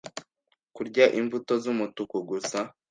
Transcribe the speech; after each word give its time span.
kurya 0.75 1.05
imbuto 1.19 1.53
z’umutuku 1.63 2.17
gusa 2.29 2.59